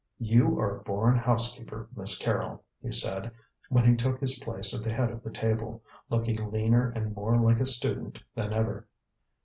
[0.17, 3.29] "You are a born housekeeper, Miss Carrol," he said,
[3.69, 7.39] when he took his place at the head of the table, looking leaner and more
[7.39, 8.87] like a student than ever.